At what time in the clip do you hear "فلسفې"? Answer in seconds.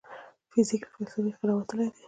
0.93-1.31